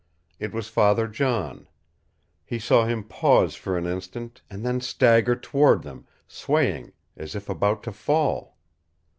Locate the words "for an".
3.53-3.85